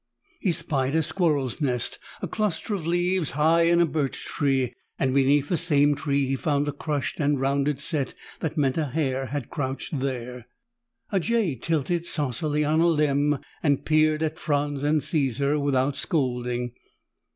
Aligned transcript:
He 0.39 0.51
spied 0.51 0.95
a 0.95 1.03
squirrel's 1.03 1.61
nest, 1.61 1.99
a 2.23 2.27
cluster 2.27 2.73
of 2.73 2.87
leaves 2.87 3.29
high 3.37 3.65
in 3.67 3.79
a 3.79 3.85
birch 3.85 4.25
tree, 4.25 4.73
and 4.97 5.13
beneath 5.13 5.47
the 5.49 5.57
same 5.57 5.93
tree 5.93 6.25
he 6.25 6.35
found 6.35 6.67
a 6.67 6.71
crushed 6.71 7.19
and 7.19 7.39
rounded 7.39 7.79
set 7.79 8.15
that 8.39 8.57
meant 8.57 8.79
a 8.79 8.85
hare 8.85 9.27
had 9.27 9.51
crouched 9.51 9.99
there. 9.99 10.47
A 11.11 11.19
jay 11.19 11.53
tilted 11.53 12.03
saucily 12.05 12.65
on 12.65 12.79
a 12.79 12.87
limb 12.87 13.37
and 13.61 13.85
peered 13.85 14.23
at 14.23 14.39
Franz 14.39 14.81
and 14.81 15.03
Caesar 15.03 15.59
without 15.59 15.95
scolding. 15.95 16.71